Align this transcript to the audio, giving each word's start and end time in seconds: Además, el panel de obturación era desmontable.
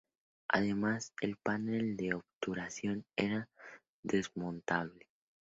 Además, 0.47 1.13
el 1.21 1.35
panel 1.35 1.95
de 1.95 2.15
obturación 2.15 3.05
era 3.15 3.47
desmontable. 4.01 5.05